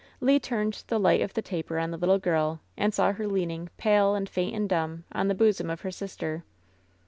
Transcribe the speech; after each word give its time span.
Le 0.19 0.39
turned 0.39 0.83
the 0.87 0.99
light 0.99 1.21
of 1.21 1.35
the 1.35 1.43
taper 1.43 1.77
on 1.77 1.91
the 1.91 1.97
little 1.99 2.17
girl, 2.17 2.59
and 2.75 2.91
saw 2.91 3.13
her 3.13 3.27
leaning, 3.27 3.69
pale 3.77 4.15
and 4.15 4.27
faint 4.27 4.55
and 4.55 4.67
dumb, 4.67 5.03
on 5.11 5.27
the 5.27 5.35
bosom 5.35 5.69
of 5.69 5.81
her 5.81 5.91
sister. 5.91 6.43